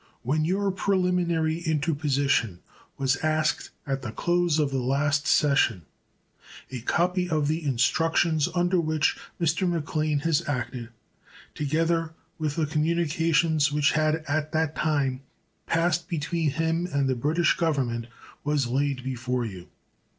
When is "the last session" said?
4.71-5.83